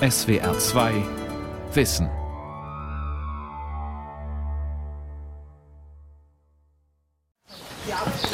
[0.00, 0.92] SWR 2
[1.72, 2.10] Wissen.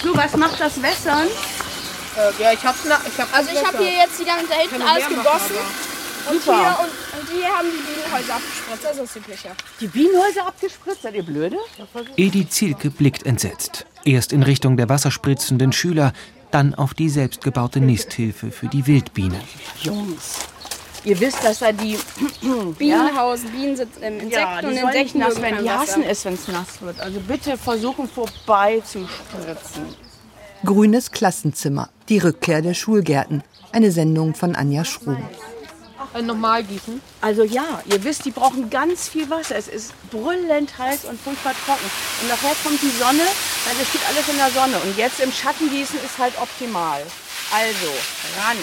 [0.02, 1.28] So, was macht das Wässern?
[2.16, 4.54] Äh, ja, ich hab's na, ich hab Also ich habe hier jetzt die ganze da
[4.56, 5.54] hinten alles gegossen.
[6.28, 6.58] Und Super.
[6.58, 8.84] hier, und, und hier haben die Bienenhäuser abgespritzt.
[8.84, 9.48] Das ist das Übliche.
[9.80, 11.02] Die Bienenhäuser abgespritzt?
[11.02, 11.58] Seid ihr blöde?
[12.16, 13.86] Edi Zielke blickt entsetzt.
[14.04, 16.12] Erst in Richtung der wasserspritzenden Schüler,
[16.50, 19.40] dann auf die selbstgebaute Nisthilfe für die Wildbienen.
[19.80, 20.38] Jungs,
[21.04, 21.98] ihr wisst, dass da die
[22.78, 25.62] Bienenhaus, Bienen sind ähm, Insekten ja, die und Insekten nass werden.
[25.62, 27.00] Die hassen es, wenn es nass wird.
[27.00, 29.94] Also bitte versuchen vorbei zu spritzen.
[30.64, 31.88] Grünes Klassenzimmer.
[32.08, 33.42] Die Rückkehr der Schulgärten.
[33.72, 35.16] Eine Sendung von Anja Schrum.
[36.14, 37.00] Äh, normal gießen.
[37.20, 39.56] Also ja, ihr wisst, die brauchen ganz viel Wasser.
[39.56, 41.90] Es ist brüllend heiß und furchtbar trocken.
[42.20, 43.24] Und nachher kommt die Sonne,
[43.64, 44.78] dann steht alles in der Sonne.
[44.84, 47.02] Und jetzt im Schatten gießen ist halt optimal.
[47.50, 47.86] Also,
[48.38, 48.58] ran.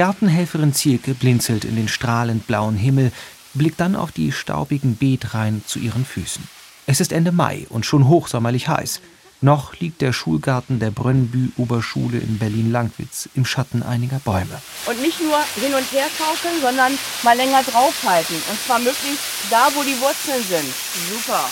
[0.00, 3.12] Gartenhelferin Zielke blinzelt in den strahlend blauen Himmel,
[3.52, 6.42] blickt dann auf die staubigen Beetreihen zu ihren Füßen.
[6.86, 9.02] Es ist Ende Mai und schon hochsommerlich heiß.
[9.42, 14.62] Noch liegt der Schulgarten der Brönnbü-Oberschule in Berlin-Langwitz im Schatten einiger Bäume.
[14.86, 16.92] Und nicht nur hin und her schaukeln, sondern
[17.22, 18.36] mal länger draufhalten.
[18.50, 19.20] Und zwar möglichst
[19.50, 20.74] da, wo die Wurzeln sind.
[21.10, 21.44] Super.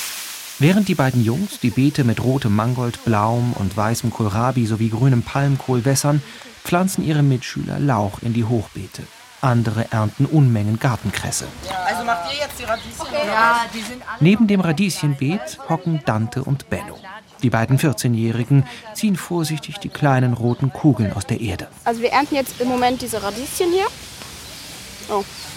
[0.58, 5.22] Während die beiden Jungs die Beete mit rotem Mangold, blauem und weißem Kohlrabi sowie grünem
[5.22, 6.22] Palmkohl wässern,
[6.68, 9.02] pflanzen ihre Mitschüler Lauch in die Hochbeete.
[9.40, 11.46] Andere ernten Unmengen Gartenkresse.
[11.86, 14.02] Also macht ihr jetzt die Radieschen?
[14.20, 16.98] Neben dem Radieschenbeet hocken Dante und Benno.
[17.42, 21.68] Die beiden 14-Jährigen ziehen vorsichtig die kleinen roten Kugeln aus der Erde.
[21.86, 23.86] Also wir ernten jetzt im Moment diese Radieschen hier.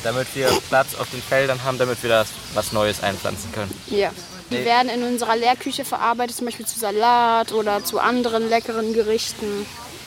[0.04, 3.72] damit wir Platz auf den Feldern haben, damit wir das was Neues einpflanzen können.
[3.88, 4.12] Ja.
[4.50, 9.66] Die werden in unserer Lehrküche verarbeitet, zum Beispiel zu Salat oder zu anderen leckeren Gerichten.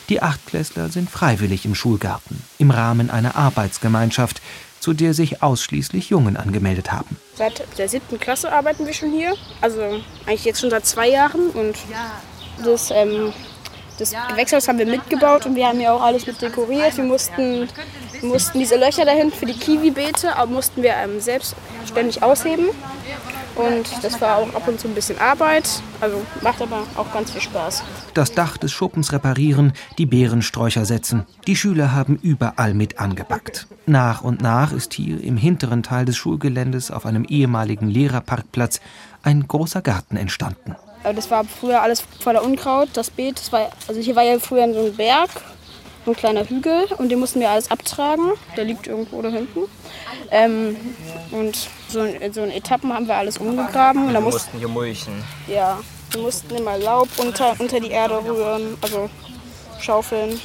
[0.09, 4.41] Die Achtklässler sind freiwillig im Schulgarten, im Rahmen einer Arbeitsgemeinschaft,
[4.79, 7.17] zu der sich ausschließlich Jungen angemeldet haben.
[7.33, 9.33] Seit der siebten Klasse arbeiten wir schon hier.
[9.61, 9.81] Also
[10.27, 11.49] eigentlich jetzt schon seit zwei Jahren.
[11.49, 11.75] Und
[12.63, 13.33] das, ähm,
[13.97, 16.95] das Gewächshaus haben wir mitgebaut und wir haben ja auch alles mit dekoriert.
[16.97, 17.67] Wir mussten,
[18.21, 22.67] mussten diese Löcher dahin für die Kiwi-Beete mussten wir ähm, selbstständig ausheben.
[23.55, 25.81] Und das war auch ab und zu ein bisschen Arbeit.
[26.01, 27.83] Also macht aber auch ganz viel Spaß.
[28.13, 31.25] Das Dach des Schuppens reparieren, die Beerensträucher setzen.
[31.47, 33.67] Die Schüler haben überall mit angepackt.
[33.85, 38.81] Nach und nach ist hier im hinteren Teil des Schulgeländes auf einem ehemaligen Lehrerparkplatz
[39.23, 40.75] ein großer Garten entstanden.
[41.03, 42.89] Aber das war früher alles voller Unkraut.
[42.93, 45.29] Das Beet, das war, also hier war ja früher so ein Berg,
[46.07, 48.31] ein kleiner Hügel und den mussten wir alles abtragen.
[48.57, 49.61] Der liegt irgendwo da hinten.
[50.31, 50.75] Ähm,
[51.31, 54.07] und so in, so in Etappen haben wir alles umgegraben.
[54.07, 55.23] Und da Wir mussten, mussten hier mulchen.
[55.47, 55.79] ja,
[56.11, 59.09] wir mussten immer Laub unter, unter die Erde rühren, also
[59.79, 60.39] schaufeln.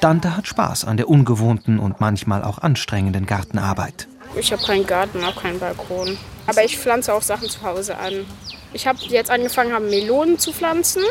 [0.00, 4.08] Dante hat Spaß an der ungewohnten und manchmal auch anstrengenden Gartenarbeit.
[4.38, 6.18] Ich habe keinen Garten, auch keinen Balkon.
[6.46, 8.26] Aber ich pflanze auch Sachen zu Hause an.
[8.72, 11.02] Ich habe jetzt angefangen, haben Melonen zu pflanzen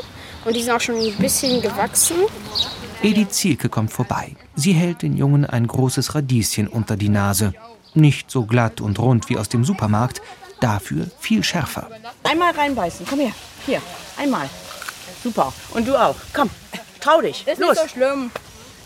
[0.46, 2.18] und die sind auch schon ein bisschen gewachsen.
[3.02, 4.36] Edith Zielke kommt vorbei.
[4.56, 7.54] Sie hält den Jungen ein großes Radieschen unter die Nase.
[7.96, 10.22] Nicht so glatt und rund wie aus dem Supermarkt,
[10.60, 11.90] dafür viel schärfer.
[12.24, 13.06] Einmal reinbeißen.
[13.10, 13.32] Komm her.
[13.66, 13.82] Hier.
[14.18, 14.50] Einmal.
[15.24, 15.54] Super.
[15.74, 16.16] Und du auch.
[16.34, 16.50] Komm.
[17.00, 17.48] Trau dich.
[17.48, 17.72] Ist Los.
[17.72, 18.32] nicht so schlimm.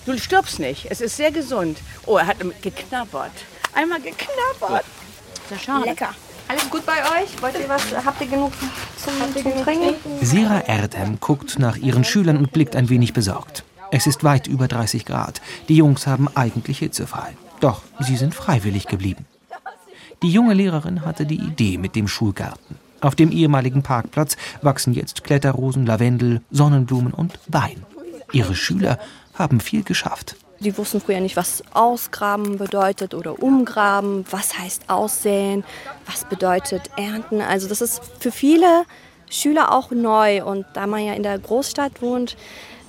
[0.06, 0.88] Du stirbst nicht.
[0.90, 1.80] Es ist sehr gesund.
[2.06, 3.31] Oh, er hat geknabbert.
[3.74, 4.86] Einmal geknabbert.
[5.50, 5.86] Sehr schade.
[5.86, 6.09] Lecker.
[6.47, 7.41] Alles gut bei euch?
[7.41, 7.84] Wollt ihr was?
[8.03, 8.52] Habt ihr genug
[8.97, 9.96] zum, zum Trinken?
[10.22, 13.64] Sira Erdem guckt nach ihren Schülern und blickt ein wenig besorgt.
[13.91, 15.41] Es ist weit über 30 Grad.
[15.68, 17.36] Die Jungs haben eigentlich hitzefrei.
[17.59, 19.25] Doch sie sind freiwillig geblieben.
[20.22, 22.78] Die junge Lehrerin hatte die Idee mit dem Schulgarten.
[23.02, 27.86] Auf dem ehemaligen Parkplatz wachsen jetzt Kletterrosen, Lavendel, Sonnenblumen und Wein.
[28.34, 29.00] Ihre Schüler
[29.34, 30.36] haben viel geschafft.
[30.59, 35.64] Die wussten früher nicht, was ausgraben bedeutet oder umgraben, was heißt aussäen,
[36.06, 37.40] was bedeutet ernten.
[37.40, 38.84] Also das ist für viele
[39.30, 40.44] Schüler auch neu.
[40.44, 42.36] Und da man ja in der Großstadt wohnt,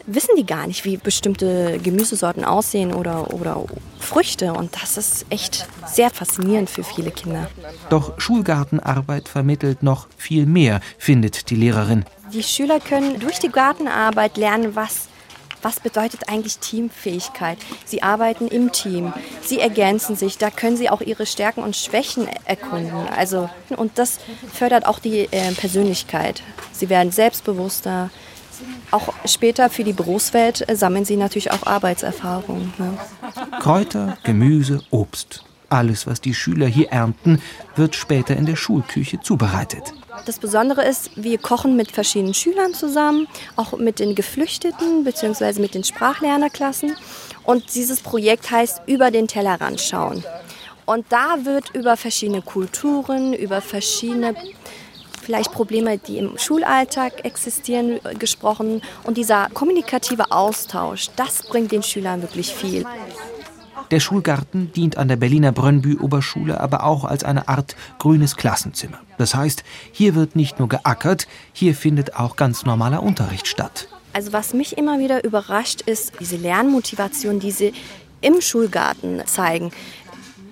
[0.06, 3.64] wissen die gar nicht, wie bestimmte Gemüsesorten aussehen oder, oder
[3.98, 4.52] Früchte.
[4.52, 7.48] Und das ist echt sehr faszinierend für viele Kinder.
[7.88, 12.04] Doch Schulgartenarbeit vermittelt noch viel mehr, findet die Lehrerin.
[12.32, 15.08] Die Schüler können durch die Gartenarbeit lernen, was,
[15.62, 17.58] was bedeutet eigentlich Teamfähigkeit.
[17.84, 22.28] Sie arbeiten im Team, sie ergänzen sich, da können sie auch ihre Stärken und Schwächen
[22.44, 23.08] erkunden.
[23.16, 24.18] Also, und das
[24.52, 26.42] fördert auch die äh, Persönlichkeit.
[26.72, 28.10] Sie werden selbstbewusster.
[28.90, 32.72] Auch später für die Berufswelt äh, sammeln sie natürlich auch Arbeitserfahrung.
[32.78, 32.98] Ne?
[33.60, 35.44] Kräuter, Gemüse, Obst.
[35.68, 37.40] Alles, was die Schüler hier ernten,
[37.76, 39.94] wird später in der Schulküche zubereitet.
[40.26, 45.60] Das Besondere ist, wir kochen mit verschiedenen Schülern zusammen, auch mit den Geflüchteten bzw.
[45.60, 46.96] mit den Sprachlernerklassen.
[47.44, 50.24] Und dieses Projekt heißt Über den Tellerrand schauen.
[50.86, 54.34] Und da wird über verschiedene Kulturen, über verschiedene
[55.20, 58.82] vielleicht Probleme, die im Schulalltag existieren, gesprochen.
[59.04, 62.84] Und dieser kommunikative Austausch, das bringt den Schülern wirklich viel.
[63.90, 69.00] Der Schulgarten dient an der Berliner Brönnbü-Oberschule aber auch als eine Art grünes Klassenzimmer.
[69.18, 73.88] Das heißt, hier wird nicht nur geackert, hier findet auch ganz normaler Unterricht statt.
[74.12, 77.72] Also was mich immer wieder überrascht, ist diese Lernmotivation, die sie
[78.20, 79.72] im Schulgarten zeigen.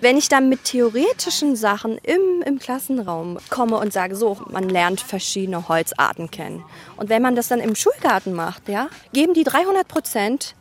[0.00, 5.00] Wenn ich dann mit theoretischen Sachen im, im Klassenraum komme und sage, so, man lernt
[5.00, 6.64] verschiedene Holzarten kennen.
[6.96, 10.54] Und wenn man das dann im Schulgarten macht, ja, geben die 300 Prozent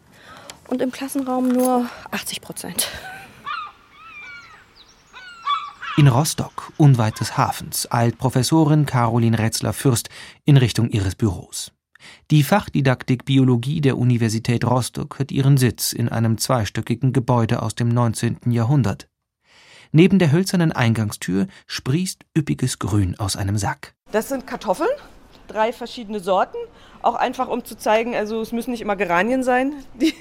[0.67, 2.89] und im Klassenraum nur 80 Prozent.
[5.97, 10.09] In Rostock, unweit des Hafens, eilt Professorin Caroline Retzler-Fürst
[10.45, 11.71] in Richtung ihres Büros.
[12.31, 17.89] Die Fachdidaktik Biologie der Universität Rostock hat ihren Sitz in einem zweistöckigen Gebäude aus dem
[17.89, 18.51] 19.
[18.51, 19.07] Jahrhundert.
[19.91, 23.93] Neben der hölzernen Eingangstür sprießt üppiges Grün aus einem Sack.
[24.11, 24.89] Das sind Kartoffeln,
[25.47, 26.57] drei verschiedene Sorten.
[27.01, 30.13] Auch einfach, um zu zeigen, also es müssen nicht immer Geranien sein, die,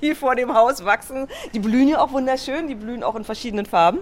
[0.00, 1.28] die vor dem Haus wachsen.
[1.54, 4.00] Die blühen ja auch wunderschön, die blühen auch in verschiedenen Farben.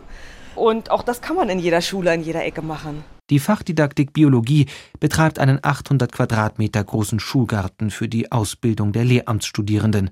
[0.54, 3.04] Und auch das kann man in jeder Schule, in jeder Ecke machen.
[3.30, 4.66] Die Fachdidaktik Biologie
[4.98, 10.10] betreibt einen 800 Quadratmeter großen Schulgarten für die Ausbildung der Lehramtsstudierenden.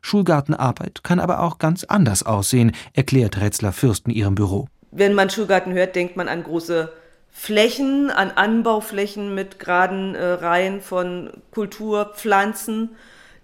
[0.00, 4.68] Schulgartenarbeit kann aber auch ganz anders aussehen, erklärt Retzler Fürst in ihrem Büro.
[4.90, 6.92] Wenn man Schulgarten hört, denkt man an große
[7.30, 12.90] Flächen, an Anbauflächen mit geraden äh, Reihen von Kulturpflanzen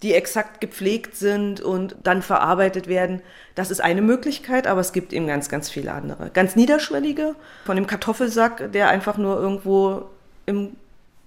[0.01, 3.21] die exakt gepflegt sind und dann verarbeitet werden.
[3.53, 6.31] Das ist eine Möglichkeit, aber es gibt eben ganz, ganz viele andere.
[6.31, 7.35] Ganz niederschwellige,
[7.65, 10.05] von dem Kartoffelsack, der einfach nur irgendwo
[10.47, 10.75] im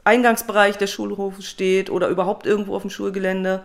[0.02, 3.62] Eingangsbereich des Schulhofes steht oder überhaupt irgendwo auf dem Schulgelände,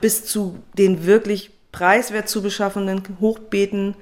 [0.00, 3.94] bis zu den wirklich preiswert zu beschaffenden Hochbeeten,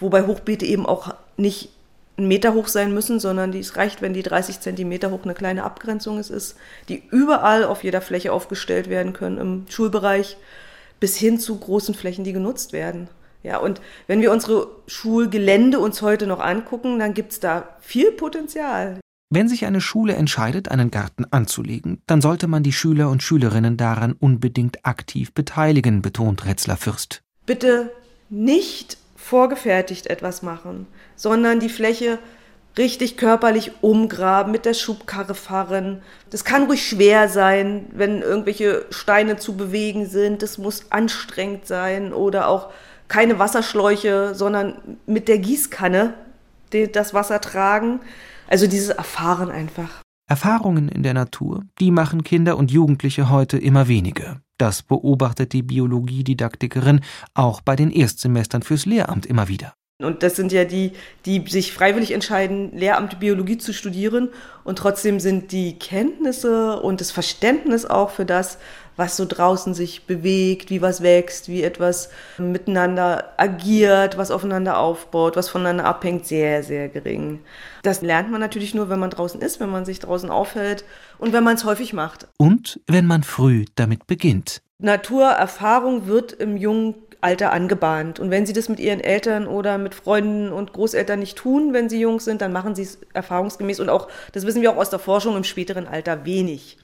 [0.00, 1.70] wobei Hochbeete eben auch nicht
[2.16, 5.64] einen Meter hoch sein müssen, sondern es reicht, wenn die 30 Zentimeter hoch eine kleine
[5.64, 6.56] Abgrenzung ist,
[6.88, 10.36] die überall auf jeder Fläche aufgestellt werden können im Schulbereich,
[11.00, 13.08] bis hin zu großen Flächen, die genutzt werden.
[13.42, 18.12] Ja, und wenn wir unsere Schulgelände uns heute noch angucken, dann gibt es da viel
[18.12, 19.00] Potenzial.
[19.34, 23.78] Wenn sich eine Schule entscheidet, einen Garten anzulegen, dann sollte man die Schüler und Schülerinnen
[23.78, 27.22] daran unbedingt aktiv beteiligen, betont Retzler Fürst.
[27.46, 27.90] Bitte
[28.28, 30.86] nicht vorgefertigt etwas machen,
[31.16, 32.18] sondern die Fläche
[32.76, 36.02] richtig körperlich umgraben, mit der Schubkarre fahren.
[36.28, 40.42] Das kann ruhig schwer sein, wenn irgendwelche Steine zu bewegen sind.
[40.42, 42.68] Das muss anstrengend sein oder auch
[43.08, 46.12] keine Wasserschläuche, sondern mit der Gießkanne
[46.92, 48.00] das Wasser tragen.
[48.48, 50.02] Also dieses Erfahren einfach.
[50.28, 54.40] Erfahrungen in der Natur, die machen Kinder und Jugendliche heute immer weniger.
[54.58, 57.00] Das beobachtet die Biologiedidaktikerin
[57.34, 59.74] auch bei den Erstsemestern fürs Lehramt immer wieder.
[60.02, 60.92] Und das sind ja die,
[61.26, 64.30] die sich freiwillig entscheiden, Lehramt Biologie zu studieren.
[64.64, 68.58] Und trotzdem sind die Kenntnisse und das Verständnis auch für das,
[68.96, 75.36] was so draußen sich bewegt, wie was wächst, wie etwas miteinander agiert, was aufeinander aufbaut,
[75.36, 77.40] was voneinander abhängt, sehr, sehr gering.
[77.82, 80.84] Das lernt man natürlich nur, wenn man draußen ist, wenn man sich draußen aufhält
[81.18, 82.28] und wenn man es häufig macht.
[82.36, 84.62] Und wenn man früh damit beginnt.
[84.78, 88.18] Naturerfahrung wird im jungen Alter angebahnt.
[88.18, 91.88] Und wenn sie das mit ihren Eltern oder mit Freunden und Großeltern nicht tun, wenn
[91.88, 94.90] sie jung sind, dann machen sie es erfahrungsgemäß und auch, das wissen wir auch aus
[94.90, 96.78] der Forschung, im späteren Alter wenig.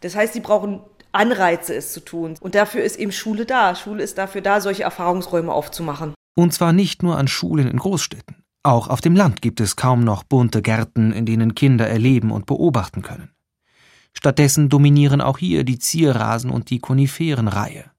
[0.00, 0.80] Das heißt, sie brauchen
[1.12, 2.36] Anreize, es zu tun.
[2.40, 3.74] Und dafür ist eben Schule da.
[3.74, 6.14] Schule ist dafür da, solche Erfahrungsräume aufzumachen.
[6.34, 8.42] Und zwar nicht nur an Schulen in Großstädten.
[8.64, 12.46] Auch auf dem Land gibt es kaum noch bunte Gärten, in denen Kinder erleben und
[12.46, 13.30] beobachten können.
[14.14, 17.90] Stattdessen dominieren auch hier die Zierrasen und die Koniferenreihe.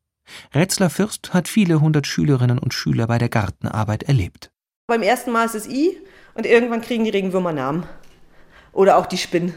[0.53, 4.51] Retzler Fürst hat viele hundert Schülerinnen und Schüler bei der Gartenarbeit erlebt.
[4.87, 5.97] Beim ersten Mal ist es I
[6.33, 7.85] und irgendwann kriegen die Regenwürmer Namen.
[8.71, 9.53] Oder auch die Spinnen.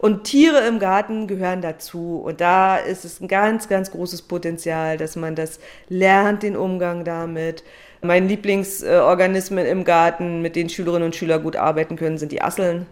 [0.00, 2.22] Und Tiere im Garten gehören dazu.
[2.24, 7.04] Und da ist es ein ganz, ganz großes Potenzial, dass man das lernt, den Umgang
[7.04, 7.62] damit.
[8.00, 12.86] Meine Lieblingsorganismen im Garten, mit denen Schülerinnen und Schüler gut arbeiten können, sind die Asseln.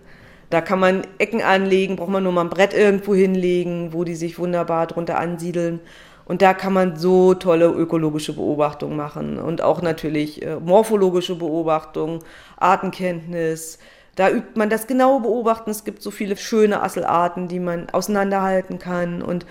[0.50, 4.14] Da kann man Ecken anlegen, braucht man nur mal ein Brett irgendwo hinlegen, wo die
[4.14, 5.80] sich wunderbar drunter ansiedeln.
[6.26, 12.18] Und da kann man so tolle ökologische Beobachtungen machen und auch natürlich äh, morphologische Beobachtungen,
[12.58, 13.78] Artenkenntnis.
[14.18, 15.70] Da übt man das genaue Beobachten.
[15.70, 19.46] Es gibt so viele schöne Asselarten, die man auseinanderhalten kann und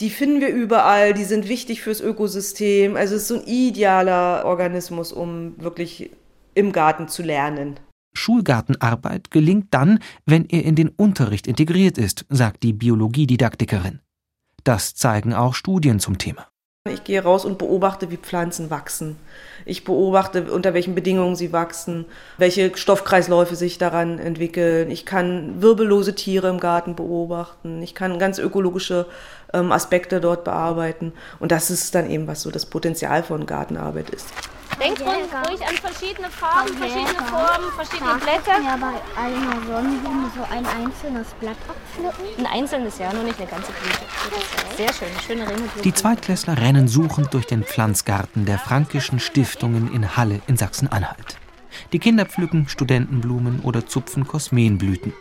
[0.00, 2.96] die finden wir überall, die sind wichtig fürs Ökosystem.
[2.96, 6.10] Also es ist so ein idealer Organismus, um wirklich
[6.54, 7.78] im Garten zu lernen.
[8.16, 14.00] Schulgartenarbeit gelingt dann, wenn er in den Unterricht integriert ist, sagt die Biologiedidaktikerin.
[14.64, 16.48] Das zeigen auch Studien zum Thema.
[16.86, 19.16] Ich gehe raus und beobachte, wie Pflanzen wachsen.
[19.64, 22.04] Ich beobachte, unter welchen Bedingungen sie wachsen,
[22.36, 24.90] welche Stoffkreisläufe sich daran entwickeln.
[24.90, 27.82] Ich kann wirbellose Tiere im Garten beobachten.
[27.82, 29.06] Ich kann ganz ökologische
[29.54, 31.12] ähm, Aspekte dort bearbeiten.
[31.38, 34.26] Und das ist dann eben, was so das Potenzial von Gartenarbeit ist.
[34.80, 38.60] Denkt ruhig an verschiedene Farben, verschiedene Formen, verschiedene Blätter.
[38.60, 42.44] Ja, bei einer Sonnenblume so ein einzelnes Blatt abpflücken.
[42.44, 44.76] Ein einzelnes, ja, nur nicht eine ganze Blüte.
[44.76, 45.82] Sehr schön, schöne Ringelblume.
[45.84, 51.38] Die Zweitklässler rennen suchend durch den Pflanzgarten der Frankischen Stiftungen in Halle in Sachsen-Anhalt.
[51.92, 55.12] Die Kinder pflücken Studentenblumen oder zupfen Kosmeenblüten.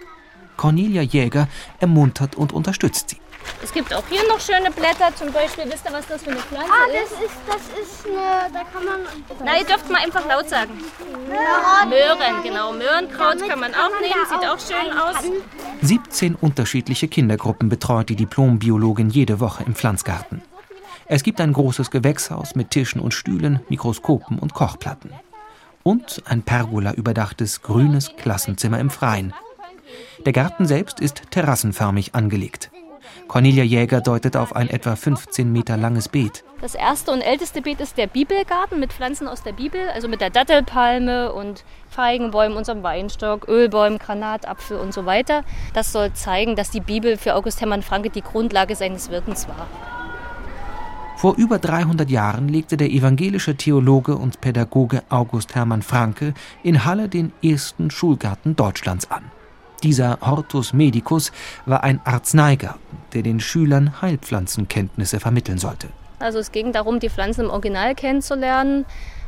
[0.58, 1.48] Cornelia Jäger
[1.80, 3.18] ermuntert und unterstützt sie.
[3.64, 6.40] Es gibt auch hier noch schöne Blätter, zum Beispiel, wisst ihr, was das für eine
[6.40, 7.22] Pflanze Ah, das ist?
[7.24, 9.00] ist, das ist eine, da kann man...
[9.44, 10.72] Na, ihr dürft mal einfach laut sagen.
[11.90, 12.72] Möhren, genau.
[12.74, 15.16] Möhrenkraut kann man auch nehmen, sieht auch schön aus.
[15.82, 20.42] 17 unterschiedliche Kindergruppen betreut die Diplombiologin jede Woche im Pflanzgarten.
[21.06, 25.12] Es gibt ein großes Gewächshaus mit Tischen und Stühlen, Mikroskopen und Kochplatten.
[25.84, 29.34] Und ein pergola-überdachtes grünes Klassenzimmer im Freien.
[30.26, 32.72] Der Garten selbst ist terrassenförmig angelegt.
[33.28, 36.44] Cornelia Jäger deutet auf ein etwa 15 Meter langes Beet.
[36.62, 40.22] Das erste und älteste Beet ist der Bibelgarten mit Pflanzen aus der Bibel, also mit
[40.22, 45.44] der Dattelpalme und Feigenbäumen, unserem Weinstock, Ölbäumen, Granatapfel und so weiter.
[45.74, 49.68] Das soll zeigen, dass die Bibel für August Hermann Franke die Grundlage seines Wirkens war.
[51.18, 57.08] Vor über 300 Jahren legte der evangelische Theologe und Pädagoge August Hermann Franke in Halle
[57.08, 59.24] den ersten Schulgarten Deutschlands an.
[59.84, 61.32] Dieser Hortus Medicus
[61.66, 62.80] war ein Arzneigarten,
[63.14, 65.90] der den Schülern Heilpflanzenkenntnisse vermitteln sollte.
[66.20, 68.86] Also es ging darum, die Pflanzen im Original kennenzulernen.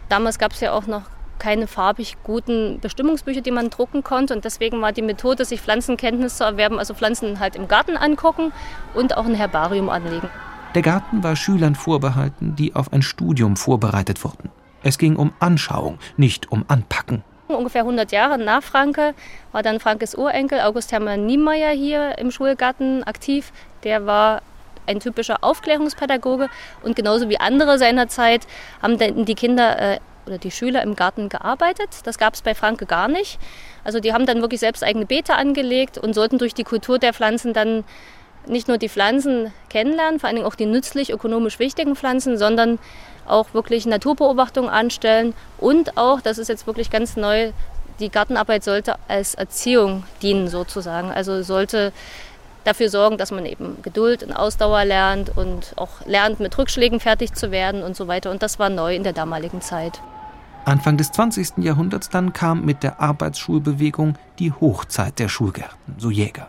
[0.08, 1.04] Damals gab es ja auch noch
[1.40, 4.34] keine farbig guten Bestimmungsbücher, die man drucken konnte.
[4.34, 8.54] Und deswegen war die Methode, sich Pflanzenkenntnis zu erwerben, also Pflanzen halt im Garten angucken
[8.94, 10.30] und auch ein Herbarium anlegen.
[10.74, 14.50] Der Garten war Schülern vorbehalten, die auf ein Studium vorbereitet wurden.
[14.84, 17.24] Es ging um Anschauung, nicht um Anpacken.
[17.48, 19.14] Ungefähr 100 Jahre nach Franke
[19.52, 23.52] war dann Frankes Urenkel August Hermann Niemeyer hier im Schulgarten aktiv.
[23.84, 24.42] Der war
[24.88, 26.50] ein typischer Aufklärungspädagoge
[26.84, 28.48] und genauso wie andere seiner Zeit
[28.82, 31.90] haben dann die Kinder äh, oder die Schüler im Garten gearbeitet.
[32.04, 33.40] Das gab es bei Franke gar nicht.
[33.84, 37.14] Also die haben dann wirklich selbst eigene Beete angelegt und sollten durch die Kultur der
[37.14, 37.84] Pflanzen dann
[38.48, 42.80] nicht nur die Pflanzen kennenlernen, vor allen Dingen auch die nützlich ökonomisch wichtigen Pflanzen, sondern
[43.28, 47.52] auch wirklich Naturbeobachtungen anstellen und auch, das ist jetzt wirklich ganz neu,
[48.00, 51.12] die Gartenarbeit sollte als Erziehung dienen sozusagen.
[51.12, 51.94] Also sollte
[52.66, 57.34] dafür sorgen, dass man eben Geduld und Ausdauer lernt und auch lernt, mit Rückschlägen fertig
[57.34, 58.32] zu werden und so weiter.
[58.32, 60.02] Und das war neu in der damaligen Zeit.
[60.66, 61.60] Anfang des 20.
[61.60, 66.48] Jahrhunderts dann kam mit der Arbeitsschulbewegung die Hochzeit der Schulgärten, so Jäger.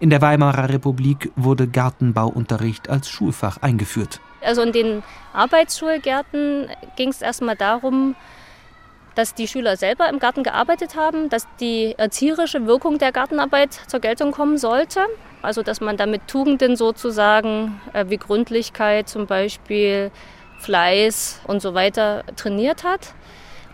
[0.00, 4.20] In der Weimarer Republik wurde Gartenbauunterricht als Schulfach eingeführt.
[4.44, 8.14] Also in den Arbeitsschulgärten ging es erstmal darum,
[9.14, 14.00] dass die Schüler selber im Garten gearbeitet haben, dass die erzieherische Wirkung der Gartenarbeit zur
[14.00, 15.00] Geltung kommen sollte.
[15.42, 20.10] Also dass man damit Tugenden sozusagen äh, wie Gründlichkeit zum Beispiel,
[20.60, 23.14] Fleiß und so weiter trainiert hat.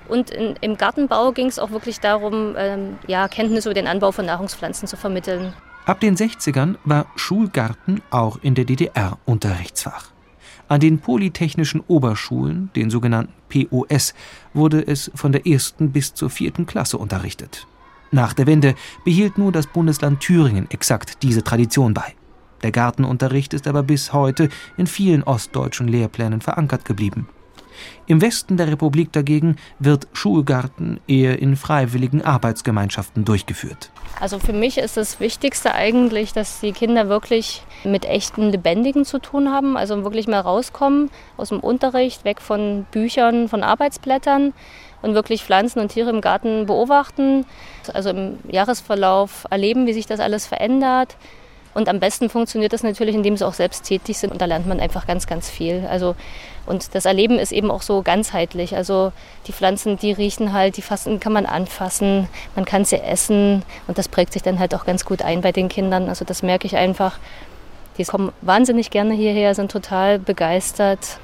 [0.09, 4.11] Und in, im Gartenbau ging es auch wirklich darum, ähm, ja, Kenntnisse über den Anbau
[4.11, 5.55] von Nahrungspflanzen zu vermitteln.
[5.87, 10.11] Ab den 60ern war Schulgarten auch in der DDR Unterrichtsfach.
[10.71, 14.15] An den polytechnischen Oberschulen, den sogenannten POS,
[14.55, 17.67] wurde es von der ersten bis zur vierten Klasse unterrichtet.
[18.12, 22.15] Nach der Wende behielt nur das Bundesland Thüringen exakt diese Tradition bei.
[22.62, 27.27] Der Gartenunterricht ist aber bis heute in vielen ostdeutschen Lehrplänen verankert geblieben.
[28.06, 33.90] Im Westen der Republik dagegen wird Schulgarten eher in freiwilligen Arbeitsgemeinschaften durchgeführt.
[34.18, 39.18] Also für mich ist das Wichtigste eigentlich, dass die Kinder wirklich mit echten Lebendigen zu
[39.18, 44.52] tun haben, also wirklich mal rauskommen aus dem Unterricht, weg von Büchern, von Arbeitsblättern
[45.02, 47.46] und wirklich Pflanzen und Tiere im Garten beobachten,
[47.94, 51.16] also im Jahresverlauf erleben, wie sich das alles verändert.
[51.73, 54.33] Und am besten funktioniert das natürlich, indem sie auch selbst tätig sind.
[54.33, 55.87] Und da lernt man einfach ganz, ganz viel.
[55.89, 56.17] Also,
[56.67, 58.77] und das Erleben ist eben auch so ganzheitlich.
[58.77, 59.12] Also
[59.47, 63.62] die Pflanzen, die riechen halt, die fassen kann man anfassen, man kann sie essen.
[63.87, 66.09] Und das prägt sich dann halt auch ganz gut ein bei den Kindern.
[66.09, 67.19] Also das merke ich einfach.
[67.99, 71.19] Die kommen wahnsinnig gerne hierher, sind total begeistert.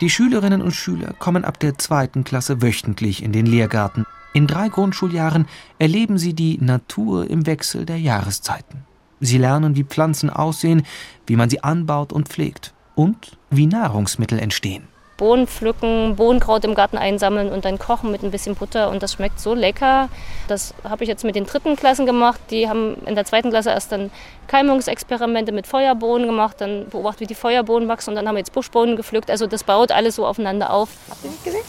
[0.00, 4.04] Die Schülerinnen und Schüler kommen ab der zweiten Klasse wöchentlich in den Lehrgarten.
[4.32, 8.84] In drei Grundschuljahren erleben sie die Natur im Wechsel der Jahreszeiten.
[9.20, 10.84] Sie lernen, wie Pflanzen aussehen,
[11.26, 14.88] wie man sie anbaut und pflegt und wie Nahrungsmittel entstehen.
[15.18, 18.88] Bohnen pflücken, Bohnenkraut im Garten einsammeln und dann kochen mit ein bisschen Butter.
[18.88, 20.08] Und das schmeckt so lecker.
[20.46, 22.40] Das habe ich jetzt mit den dritten Klassen gemacht.
[22.50, 24.10] Die haben in der zweiten Klasse erst dann
[24.46, 28.52] Keimungsexperimente mit Feuerbohnen gemacht, dann beobachtet, wie die Feuerbohnen wachsen und dann haben wir jetzt
[28.52, 29.30] Buschbohnen gepflückt.
[29.30, 30.90] Also das baut alles so aufeinander auf.
[31.10, 31.64] Habt ihr nicht gesehen?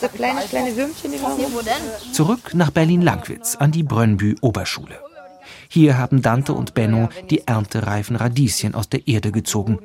[0.00, 5.11] So kleine, kleine Würmchen, die Zurück nach Berlin-Langwitz an die Brönnbü-Oberschule.
[5.72, 9.78] Hier haben Dante und Benno die erntereifen Radieschen aus der Erde gezogen.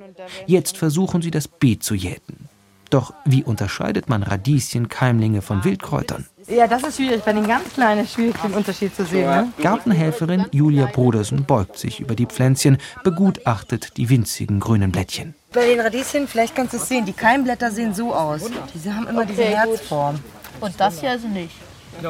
[0.45, 2.49] Jetzt versuchen sie das Beet zu jäten.
[2.89, 6.25] Doch wie unterscheidet man Radieschen-Keimlinge von Wildkräutern?
[6.49, 7.23] Ja, das ist schwierig.
[7.23, 9.29] Bei den ganz kleinen ist schwierig, den Unterschied zu sehen.
[9.29, 9.53] Ne?
[9.61, 15.35] Gartenhelferin Julia Brodersen beugt sich über die Pflänzchen, begutachtet die winzigen grünen Blättchen.
[15.53, 18.41] Bei den Radieschen, vielleicht kannst du es sehen, die Keimblätter sehen so aus.
[18.73, 19.69] Die haben immer diese Okay, gut.
[19.69, 20.19] Herzform.
[20.59, 21.55] Und das hier also nicht.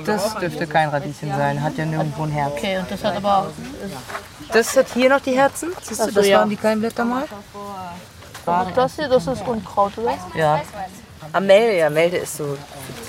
[0.05, 2.53] Das dürfte kein Radieschen sein, hat ja nirgendwo ein Herz.
[2.53, 3.47] Okay, und das hat aber auch.
[4.51, 5.71] Das hat hier noch die Herzen.
[5.81, 6.39] Siehst du, Ach so, das ja.
[6.39, 7.25] waren die Keimblätter mal.
[8.45, 10.13] Und das hier, das ist Unkraut, oder?
[10.35, 10.61] Ja.
[11.33, 12.57] Amelde, ja, Melde ist so,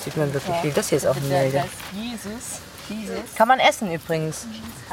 [0.04, 0.72] sieht man wirklich viel.
[0.72, 1.64] Das hier ist auch eine Melde.
[3.36, 4.46] Kann man essen übrigens.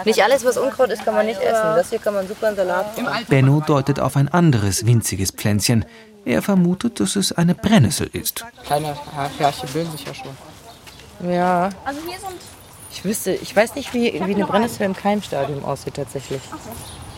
[0.03, 1.75] Nicht alles, was Unkraut ist, kann man nicht essen.
[1.75, 3.25] Das hier kann man super in Salat machen.
[3.27, 5.85] Benno deutet auf ein anderes winziges Pflänzchen.
[6.25, 8.43] Er vermutet, dass es eine Brennnessel ist.
[8.65, 8.95] Kleine
[9.37, 10.35] Härchen bilden sich ja schon.
[11.21, 11.69] Ja.
[11.85, 12.41] Also hier sind
[12.91, 16.41] Ich wüsste, ich weiß nicht, wie, wie eine Brennnessel im Keimstadium aussieht tatsächlich.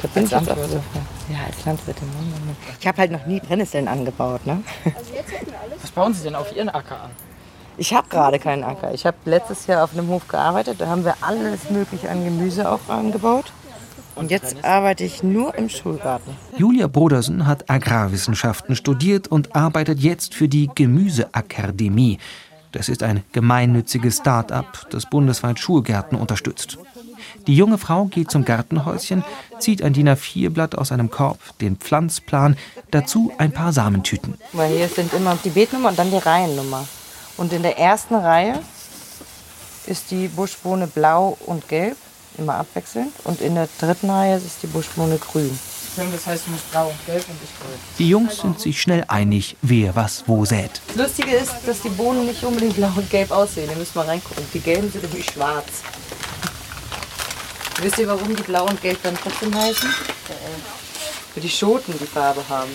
[0.01, 0.83] Da bin Als ich jetzt auch so.
[1.29, 2.07] Ja, als Landwirtin.
[2.79, 4.63] Ich habe halt noch nie Brennnesseln angebaut, ne?
[5.81, 7.11] Was bauen Sie denn auf Ihren Acker an?
[7.77, 8.93] Ich habe gerade keinen Acker.
[8.93, 10.81] Ich habe letztes Jahr auf einem Hof gearbeitet.
[10.81, 13.51] Da haben wir alles Mögliche an Gemüse auch angebaut.
[14.15, 16.35] Und jetzt arbeite ich nur im Schulgarten.
[16.57, 22.17] Julia Brodersen hat Agrarwissenschaften studiert und arbeitet jetzt für die Gemüseakademie.
[22.71, 26.77] Das ist ein gemeinnütziges Start-up, das bundesweit Schulgärten unterstützt.
[27.47, 29.23] Die junge Frau geht zum Gartenhäuschen,
[29.59, 32.57] zieht ein DIN A4-Blatt aus einem Korb, den Pflanzplan,
[32.91, 34.35] dazu ein paar Samentüten.
[34.53, 36.85] Weil hier sind immer die Beetnummer und dann die Reihennummer.
[37.37, 38.59] Und in der ersten Reihe
[39.85, 41.97] ist die Buschbohne blau und gelb,
[42.37, 43.13] immer abwechselnd.
[43.23, 45.57] Und in der dritten Reihe ist die Buschbohne grün.
[46.11, 47.79] Das heißt, du musst blau und gelb und ich grün.
[47.97, 50.81] Die Jungs sind sich schnell einig, wer was wo sät.
[50.87, 53.69] Das Lustige ist, dass die Bohnen nicht unbedingt blau und gelb aussehen.
[53.69, 54.45] Ihr müsst mal reingucken.
[54.53, 55.81] Die gelben sind nämlich schwarz.
[57.81, 59.89] Wisst ihr, warum die blau und gelb dann trotzdem heißen?
[61.33, 62.71] Weil die Schoten die Farbe haben.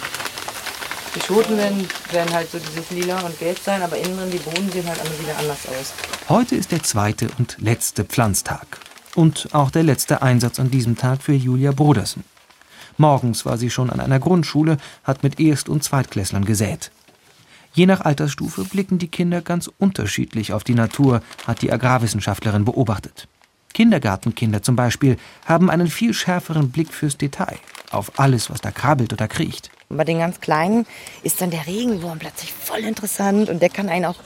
[1.15, 4.39] Die Schoten werden, werden halt so dieses lila und gelb sein, aber innen drin die
[4.39, 5.93] Bohnen sehen halt alle wieder anders aus.
[6.29, 8.79] Heute ist der zweite und letzte Pflanztag.
[9.15, 12.25] Und auch der letzte Einsatz an diesem Tag für Julia Brodersen.
[12.99, 16.91] Morgens war sie schon an einer Grundschule, hat mit Erst- und Zweitklässlern gesät.
[17.75, 23.29] Je nach Altersstufe blicken die Kinder ganz unterschiedlich auf die Natur, hat die Agrarwissenschaftlerin beobachtet.
[23.73, 27.59] Kindergartenkinder zum Beispiel haben einen viel schärferen Blick fürs Detail,
[27.91, 29.71] auf alles, was da krabbelt oder kriecht.
[29.89, 30.87] Bei den ganz Kleinen
[31.23, 34.17] ist dann der Regenwurm plötzlich voll interessant und der kann einen auch,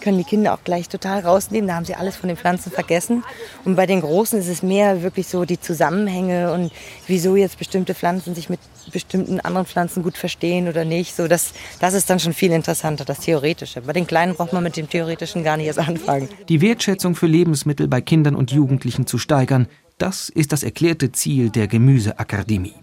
[0.00, 1.68] können die Kinder auch gleich total rausnehmen.
[1.68, 3.24] Da haben sie alles von den Pflanzen vergessen.
[3.64, 6.72] Und bei den Großen ist es mehr wirklich so die Zusammenhänge und
[7.06, 8.60] wieso jetzt bestimmte Pflanzen sich mit
[8.92, 11.14] bestimmten anderen Pflanzen gut verstehen oder nicht.
[11.14, 13.82] So, das, das ist dann schon viel interessanter, das Theoretische.
[13.82, 16.28] Bei den Kleinen braucht man mit dem Theoretischen gar nicht erst anfangen.
[16.48, 21.50] Die Wertschätzung für Lebensmittel bei Kindern und Jugendlichen zu steigern, das ist das erklärte Ziel
[21.50, 22.74] der Gemüseakademie.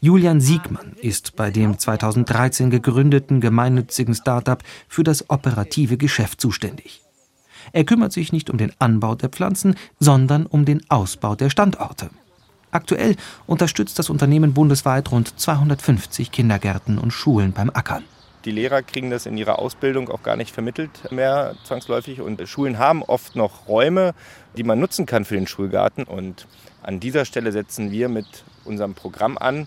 [0.00, 7.02] Julian Siegmann ist bei dem 2013 gegründeten gemeinnützigen Start-up für das operative Geschäft zuständig.
[7.72, 12.10] Er kümmert sich nicht um den Anbau der Pflanzen, sondern um den Ausbau der Standorte.
[12.70, 13.16] Aktuell
[13.46, 18.04] unterstützt das Unternehmen bundesweit rund 250 Kindergärten und Schulen beim Ackern.
[18.44, 22.20] Die Lehrer kriegen das in ihrer Ausbildung auch gar nicht vermittelt mehr zwangsläufig.
[22.20, 24.12] Und Schulen haben oft noch Räume,
[24.56, 26.04] die man nutzen kann für den Schulgarten.
[26.04, 26.46] Und
[26.82, 29.66] an dieser Stelle setzen wir mit unserem Programm an.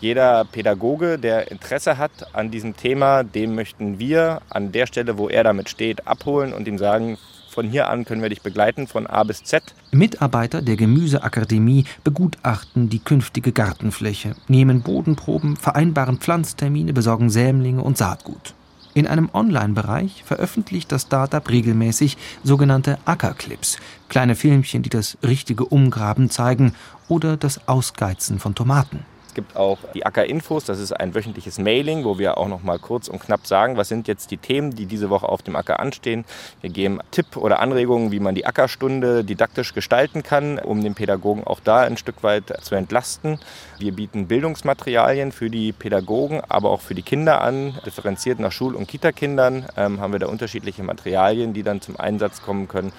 [0.00, 5.28] Jeder Pädagoge, der Interesse hat an diesem Thema, dem möchten wir an der Stelle, wo
[5.28, 7.18] er damit steht, abholen und ihm sagen,
[7.52, 9.62] von hier an können wir dich begleiten, von A bis Z.
[9.90, 18.54] Mitarbeiter der Gemüseakademie begutachten die künftige Gartenfläche, nehmen Bodenproben, vereinbaren Pflanztermine, besorgen Sämlinge und Saatgut.
[18.94, 23.78] In einem Online-Bereich veröffentlicht das Startup regelmäßig sogenannte Ackerclips,
[24.08, 26.74] kleine Filmchen, die das richtige Umgraben zeigen
[27.08, 29.11] oder das Ausgeizen von Tomaten.
[29.32, 32.78] Es gibt auch die Acker-Infos, das ist ein wöchentliches Mailing, wo wir auch noch mal
[32.78, 35.80] kurz und knapp sagen, was sind jetzt die Themen, die diese Woche auf dem Acker
[35.80, 36.26] anstehen.
[36.60, 41.44] Wir geben Tipp oder Anregungen, wie man die Ackerstunde didaktisch gestalten kann, um den Pädagogen
[41.44, 43.38] auch da ein Stück weit zu entlasten.
[43.78, 47.78] Wir bieten Bildungsmaterialien für die Pädagogen, aber auch für die Kinder an.
[47.86, 52.42] Differenziert nach Schul- und Kitakindern ähm, haben wir da unterschiedliche Materialien, die dann zum Einsatz
[52.42, 52.92] kommen können.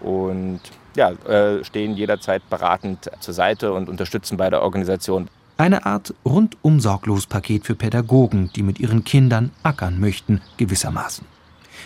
[0.00, 0.60] Und
[0.94, 5.28] ja, äh, stehen jederzeit beratend zur Seite und unterstützen bei der Organisation.
[5.62, 11.24] Eine Art Rundum-Sorglos-Paket für Pädagogen, die mit ihren Kindern ackern möchten, gewissermaßen.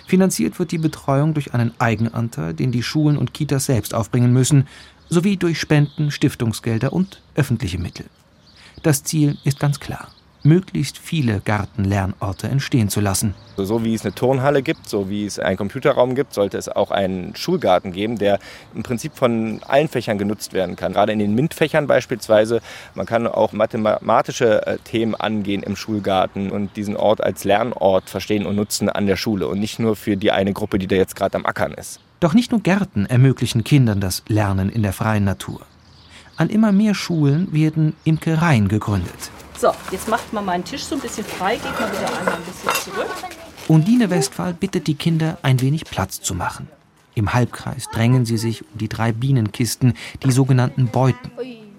[0.07, 4.67] Finanziert wird die Betreuung durch einen Eigenanteil, den die Schulen und Kitas selbst aufbringen müssen,
[5.11, 8.07] sowie durch Spenden, Stiftungsgelder und öffentliche Mittel.
[8.83, 10.09] Das Ziel ist ganz klar
[10.47, 13.35] möglichst viele Gartenlernorte entstehen zu lassen.
[13.57, 16.91] So wie es eine Turnhalle gibt, so wie es einen Computerraum gibt, sollte es auch
[16.91, 18.39] einen Schulgarten geben, der
[18.75, 20.93] im Prinzip von allen Fächern genutzt werden kann.
[20.93, 22.61] Gerade in den MINT-Fächern beispielsweise.
[22.95, 28.47] Man kann auch mathematische äh, Themen angehen im Schulgarten und diesen Ort als Lernort verstehen
[28.47, 31.17] und nutzen an der Schule und nicht nur für die eine Gruppe, die da jetzt
[31.17, 32.01] gerade am Ackern ist.
[32.21, 35.61] Doch nicht nur Gärten ermöglichen Kindern das Lernen in der freien Natur.
[36.37, 39.31] An immer mehr Schulen werden Imkereien gegründet.
[39.59, 42.43] So, jetzt macht man meinen Tisch so ein bisschen frei, geht mal wieder einmal ein
[42.43, 43.11] bisschen zurück.
[43.69, 46.69] Undine Westphal bittet die Kinder, ein wenig Platz zu machen.
[47.15, 51.31] Im Halbkreis drängen sie sich um die drei Bienenkisten, die sogenannten Beuten.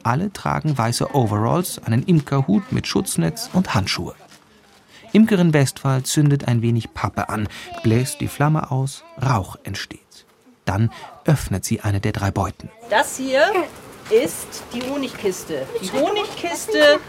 [0.02, 4.16] Alle tragen weiße Overalls, einen Imkerhut mit Schutznetz und Handschuhe.
[5.14, 7.48] Imkerin Westphal zündet ein wenig Pappe an,
[7.84, 10.26] bläst die Flamme aus, Rauch entsteht.
[10.66, 10.92] Dann
[11.26, 12.70] öffnet sie eine der drei Beuten.
[12.90, 13.46] Das hier
[14.10, 15.66] ist die Honigkiste.
[15.82, 17.00] Die Honigkiste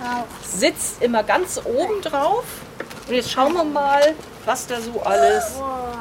[0.44, 2.44] sitzt immer ganz oben drauf.
[3.08, 5.44] Und jetzt schauen wir mal, was da so alles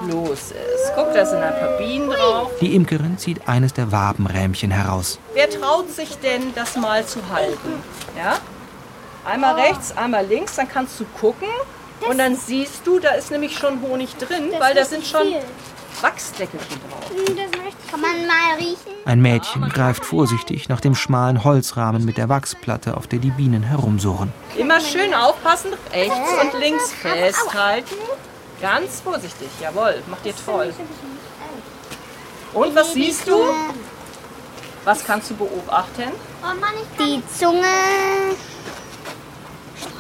[0.10, 0.92] los ist.
[0.96, 2.52] Guck, da sind ein paar Bienen drauf.
[2.60, 5.20] Die Imkerin zieht eines der Wabenrähmchen heraus.
[5.34, 7.82] Wer traut sich denn, das mal zu halten?
[8.18, 8.38] Ja?
[9.24, 11.48] Einmal rechts, einmal links, dann kannst du gucken.
[12.10, 15.34] Und dann siehst du, da ist nämlich schon Honig drin, weil da sind schon
[16.02, 17.12] Wachsdeckelchen drauf.
[17.90, 18.92] Kann man mal riechen.
[19.06, 23.64] Ein Mädchen greift vorsichtig nach dem schmalen Holzrahmen mit der Wachsplatte, auf der die Bienen
[23.64, 24.34] herumsuchen.
[24.58, 27.96] Immer schön aufpassen, rechts und links festhalten.
[28.62, 30.74] Ganz vorsichtig, jawohl, macht ihr toll.
[32.54, 33.38] Und was siehst du?
[34.84, 36.12] Was kannst du beobachten?
[37.00, 37.62] Die Zunge.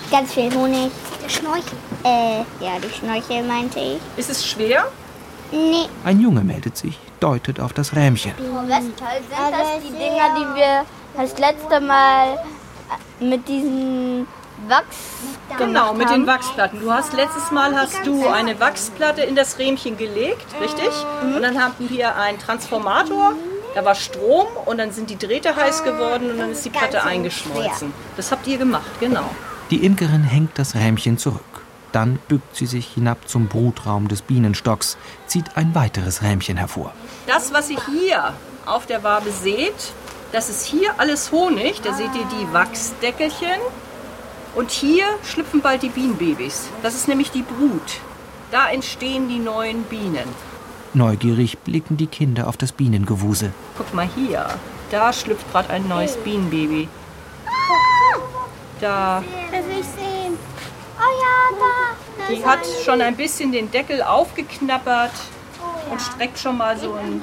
[0.09, 0.91] Ganz viel Honig.
[1.23, 1.77] Der Schnorchel.
[2.03, 3.99] Äh, ja, die Schnorchel meinte ich.
[4.15, 4.87] Ist es schwer?
[5.51, 5.87] Nee.
[6.03, 8.33] Ein Junge meldet sich, deutet auf das Rähmchen.
[8.37, 12.37] Westteil sind das die Dinger, die wir das letzte Mal
[13.19, 14.27] mit diesen
[14.67, 14.97] Wachs
[15.57, 16.21] Genau, mit haben.
[16.21, 16.79] den Wachsplatten.
[16.81, 20.89] Du hast letztes Mal hast du eine Wachsplatte in das Rähmchen gelegt, richtig?
[21.23, 23.33] Und dann hatten wir einen Transformator.
[23.75, 27.03] Da war Strom und dann sind die Drähte heiß geworden und dann ist die Platte
[27.03, 27.93] eingeschmolzen.
[28.15, 29.29] Das habt ihr gemacht, genau.
[29.69, 31.41] Die Imkerin hängt das Rähmchen zurück.
[31.91, 36.93] Dann bückt sie sich hinab zum Brutraum des Bienenstocks, zieht ein weiteres Rähmchen hervor.
[37.25, 38.33] Das, was ihr hier
[38.65, 39.93] auf der Wabe seht,
[40.31, 41.81] das ist hier alles Honig.
[41.81, 43.59] Da seht ihr die Wachsdeckelchen.
[44.55, 46.67] Und hier schlüpfen bald die Bienenbabys.
[46.81, 48.01] Das ist nämlich die Brut.
[48.51, 50.27] Da entstehen die neuen Bienen.
[50.93, 53.53] Neugierig blicken die Kinder auf das Bienengewusel.
[53.77, 54.47] Guck mal hier.
[54.89, 56.87] Da schlüpft gerade ein neues Bienenbaby.
[58.79, 59.23] Da.
[59.51, 60.37] Das will ich sehen.
[60.97, 62.16] Oh ja, da.
[62.29, 65.11] Die hat schon ein bisschen den Deckel aufgeknappert
[65.89, 67.21] und streckt schon mal so einen,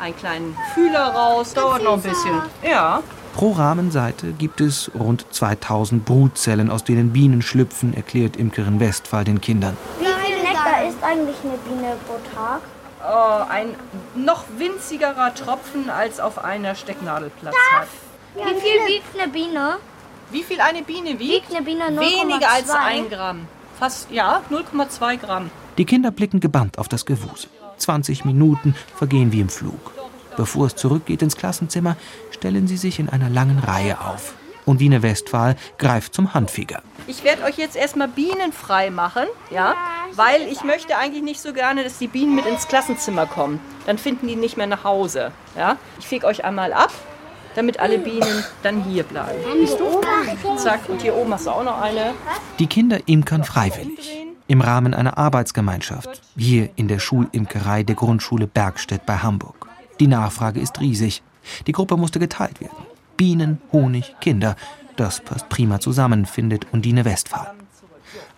[0.00, 1.54] einen kleinen Fühler raus.
[1.54, 2.42] Dauert noch ein bisschen.
[2.62, 3.02] Ja.
[3.34, 9.40] Pro Rahmenseite gibt es rund 2000 Brutzellen, aus denen Bienen schlüpfen, erklärt Imkerin Westphal den
[9.40, 9.76] Kindern.
[9.98, 12.60] Wie viel Nektar isst eigentlich eine Biene pro Tag?
[13.04, 13.74] Oh, ein
[14.14, 17.88] noch winzigerer Tropfen als auf einer Stecknadel Platz hat.
[18.34, 19.78] Wie viel wiegt eine Biene?
[20.30, 21.48] Wie viel eine Biene wiegt?
[21.48, 22.00] Wiegt eine Biene 0,2?
[22.00, 23.48] Weniger als ein Gramm.
[23.78, 25.50] Fast, ja, 0,2 Gramm.
[25.78, 27.50] Die Kinder blicken gebannt auf das Gewusel.
[27.78, 29.92] 20 Minuten vergehen wie im Flug.
[30.36, 31.96] Bevor es zurückgeht ins Klassenzimmer,
[32.30, 34.34] stellen sie sich in einer langen Reihe auf.
[34.64, 36.82] Undine Westphal greift zum Handfeger.
[37.06, 39.74] Ich werde euch jetzt erstmal bienenfrei machen, ja,
[40.14, 43.60] weil ich möchte eigentlich nicht so gerne, dass die Bienen mit ins Klassenzimmer kommen.
[43.86, 45.76] Dann finden die nicht mehr nach Hause, ja.
[45.98, 46.92] Ich fege euch einmal ab,
[47.54, 49.38] damit alle Bienen dann hier bleiben.
[49.58, 50.00] Siehst du?
[50.56, 52.14] Zack, und hier oben hast du auch noch eine.
[52.58, 54.26] Die Kinder imkern freiwillig.
[54.48, 56.20] Im Rahmen einer Arbeitsgemeinschaft.
[56.36, 59.68] Hier in der Schulimkerei der Grundschule Bergstedt bei Hamburg.
[60.00, 61.22] Die Nachfrage ist riesig.
[61.66, 62.86] Die Gruppe musste geteilt werden.
[63.16, 64.56] Bienen, Honig, Kinder.
[64.96, 67.54] Das passt prima zusammen, findet Undine Westphal.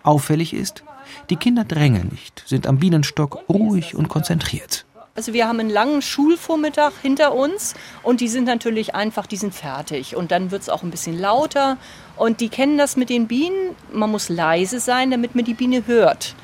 [0.03, 0.83] Auffällig ist,
[1.29, 4.85] die Kinder drängeln nicht, sind am Bienenstock ruhig und konzentriert.
[5.17, 7.73] Also wir haben einen langen Schulvormittag hinter uns
[8.03, 10.17] und die sind natürlich einfach, die sind fertig.
[10.17, 11.77] Und dann wird es auch ein bisschen lauter.
[12.17, 13.77] Und die kennen das mit den Bienen.
[13.93, 16.35] Man muss leise sein, damit man die Biene hört.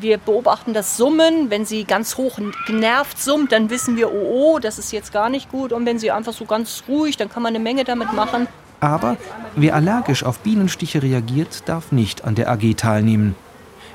[0.00, 1.50] Wir beobachten das Summen.
[1.50, 5.28] Wenn sie ganz hoch genervt summt, dann wissen wir, oh, oh, das ist jetzt gar
[5.28, 5.72] nicht gut.
[5.72, 8.48] Und wenn sie einfach so ganz ruhig, dann kann man eine Menge damit machen.
[8.80, 9.18] Aber
[9.54, 13.36] wer allergisch auf Bienenstiche reagiert, darf nicht an der AG teilnehmen.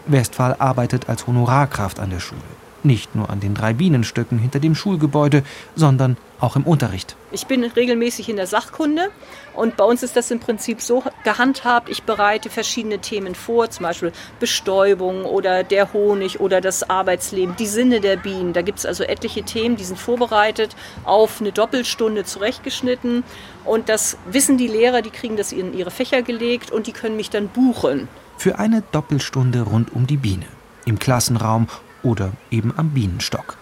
[0.05, 2.60] Westphal arbeitet als Honorarkraft an der Schule.
[2.83, 5.43] Nicht nur an den drei Bienenstöcken hinter dem Schulgebäude,
[5.75, 7.15] sondern auch im Unterricht.
[7.31, 9.09] Ich bin regelmäßig in der Sachkunde
[9.53, 11.89] und bei uns ist das im Prinzip so gehandhabt.
[11.89, 17.67] Ich bereite verschiedene Themen vor, zum Beispiel Bestäubung oder der Honig oder das Arbeitsleben, die
[17.67, 18.53] Sinne der Bienen.
[18.53, 23.23] Da gibt es also etliche Themen, die sind vorbereitet, auf eine Doppelstunde zurechtgeschnitten.
[23.63, 27.15] Und das wissen die Lehrer, die kriegen das in ihre Fächer gelegt und die können
[27.15, 28.07] mich dann buchen.
[28.37, 30.47] Für eine Doppelstunde rund um die Biene.
[30.85, 31.67] Im Klassenraum
[32.03, 33.57] oder eben am Bienenstock.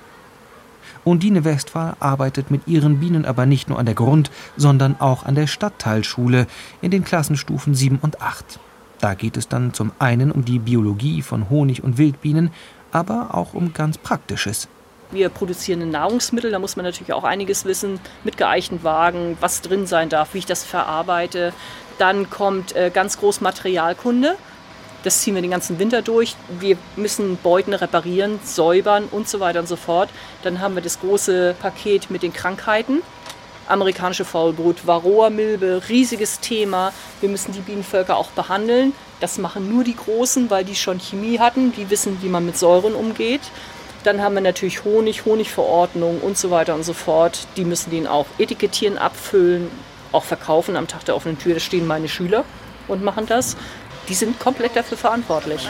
[1.06, 5.36] Undine Westphal arbeitet mit ihren Bienen aber nicht nur an der Grund-, sondern auch an
[5.36, 6.48] der Stadtteilschule
[6.82, 8.60] in den Klassenstufen 7 und 8.
[9.00, 12.52] Da geht es dann zum einen um die Biologie von Honig- und Wildbienen,
[12.92, 14.68] aber auch um ganz Praktisches.
[15.12, 19.88] Wir produzieren Nahrungsmittel, da muss man natürlich auch einiges wissen, mit geeichten Wagen, was drin
[19.88, 21.54] sein darf, wie ich das verarbeite.
[21.98, 24.36] Dann kommt äh, ganz groß Materialkunde.
[25.04, 26.36] Das ziehen wir den ganzen Winter durch.
[26.60, 30.10] Wir müssen Beuten reparieren, säubern und so weiter und so fort.
[30.44, 33.02] Dann haben wir das große Paket mit den Krankheiten.
[33.68, 36.92] Amerikanische Faulbrut, Varroa-Milbe, riesiges Thema.
[37.22, 38.94] Wir müssen die Bienenvölker auch behandeln.
[39.20, 41.72] Das machen nur die Großen, weil die schon Chemie hatten.
[41.74, 43.42] Die wissen, wie man mit Säuren umgeht.
[44.04, 47.48] Dann haben wir natürlich Honig, Honigverordnung und so weiter und so fort.
[47.58, 49.70] Die müssen den auch etikettieren, abfüllen,
[50.12, 51.54] auch verkaufen am Tag der offenen Tür.
[51.54, 52.46] Da stehen meine Schüler
[52.88, 53.56] und machen das
[54.10, 55.70] die sind komplett dafür verantwortlich.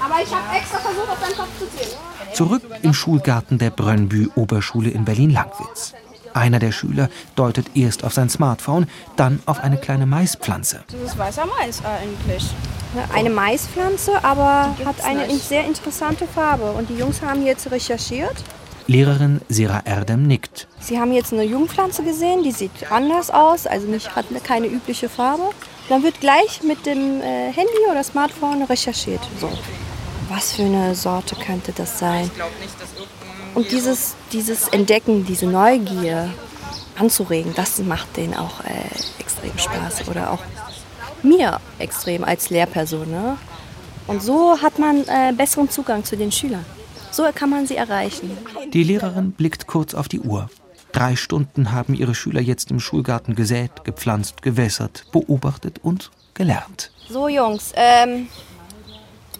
[0.00, 1.96] Aber ich habe extra versucht, auf deinen Kopf zu ziehen.
[2.34, 5.94] Zurück im Schulgarten der Brönnbü Oberschule in Berlin-Langwitz.
[6.34, 10.84] Einer der Schüler deutet erst auf sein Smartphone, dann auf eine kleine Maispflanze.
[10.92, 12.44] Das ist weißer Mais eigentlich.
[13.14, 16.72] Eine Maispflanze, aber hat eine sehr interessante Farbe.
[16.72, 18.36] Und die Jungs haben jetzt recherchiert.
[18.86, 20.66] Lehrerin Sera Erdem nickt.
[20.80, 25.10] Sie haben jetzt eine Jungpflanze gesehen, die sieht anders aus, also nicht, hat keine übliche
[25.10, 25.50] Farbe.
[25.88, 29.20] Dann wird gleich mit dem äh, Handy oder Smartphone recherchiert.
[29.40, 29.50] So,
[30.28, 32.30] was für eine Sorte könnte das sein?
[33.54, 36.30] Und dieses, dieses Entdecken, diese Neugier
[36.98, 40.08] anzuregen, das macht denen auch äh, extrem Spaß.
[40.08, 40.42] Oder auch
[41.22, 43.10] mir extrem als Lehrperson.
[43.10, 43.38] Ne?
[44.06, 46.64] Und so hat man äh, besseren Zugang zu den Schülern.
[47.10, 48.36] So kann man sie erreichen.
[48.72, 50.50] Die Lehrerin blickt kurz auf die Uhr.
[50.92, 56.90] Drei Stunden haben ihre Schüler jetzt im Schulgarten gesät, gepflanzt, gewässert, beobachtet und gelernt.
[57.08, 58.28] So Jungs, ähm,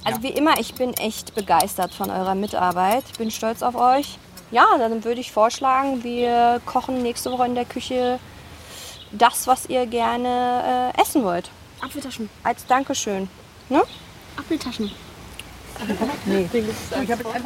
[0.05, 3.05] also wie immer, ich bin echt begeistert von eurer Mitarbeit.
[3.11, 4.19] Ich bin stolz auf euch.
[4.51, 8.19] Ja, dann würde ich vorschlagen, wir kochen nächste Woche in der Küche
[9.13, 11.51] das, was ihr gerne äh, essen wollt.
[11.81, 12.29] Apfeltaschen.
[12.43, 13.29] Als Dankeschön.
[13.69, 13.83] Ne?
[14.37, 14.91] Apfeltaschen.
[16.25, 16.49] Nee.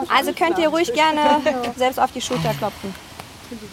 [0.09, 1.41] Also könnt ihr ruhig gerne
[1.77, 2.95] selbst auf die Schulter klopfen.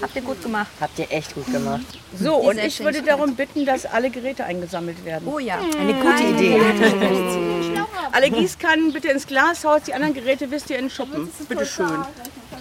[0.02, 0.68] Habt ihr gut gemacht.
[0.80, 1.86] Habt ihr echt gut gemacht.
[2.18, 5.28] So, und ich würde darum bitten, dass alle Geräte eingesammelt werden.
[5.28, 6.62] Oh ja, eine gute Idee.
[8.12, 11.30] alle Gießkannen bitte ins Glashaus, die anderen Geräte wisst ihr in den Schuppen.
[11.48, 12.04] Bitte schön.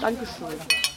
[0.01, 0.88] Dankeschön.